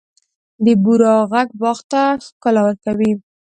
[0.63, 3.11] د بورا ږغ باغ ته ښکلا ورکوي.